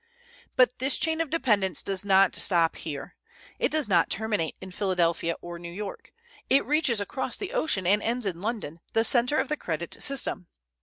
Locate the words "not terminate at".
3.87-4.73